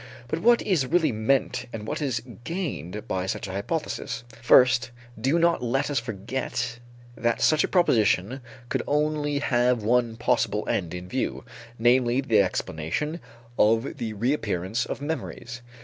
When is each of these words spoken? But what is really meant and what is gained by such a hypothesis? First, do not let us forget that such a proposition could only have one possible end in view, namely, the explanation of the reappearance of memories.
But 0.29 0.39
what 0.41 0.63
is 0.63 0.87
really 0.87 1.11
meant 1.11 1.67
and 1.71 1.85
what 1.85 2.01
is 2.01 2.23
gained 2.43 3.07
by 3.07 3.27
such 3.27 3.47
a 3.47 3.51
hypothesis? 3.51 4.23
First, 4.41 4.89
do 5.29 5.37
not 5.37 5.61
let 5.61 5.91
us 5.91 5.99
forget 5.99 6.79
that 7.15 7.39
such 7.39 7.63
a 7.63 7.67
proposition 7.67 8.41
could 8.69 8.81
only 8.87 9.37
have 9.37 9.83
one 9.83 10.15
possible 10.17 10.67
end 10.67 10.95
in 10.95 11.07
view, 11.07 11.45
namely, 11.77 12.19
the 12.19 12.41
explanation 12.41 13.19
of 13.59 13.97
the 13.99 14.13
reappearance 14.13 14.87
of 14.87 15.01
memories. 15.01 15.61